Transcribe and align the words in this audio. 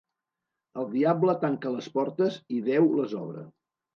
El 0.83 0.87
diable 0.93 1.35
tanca 1.43 1.73
les 1.75 1.91
portes 1.97 2.39
i 2.57 2.61
Déu 2.69 2.91
les 3.01 3.17
obre. 3.23 3.45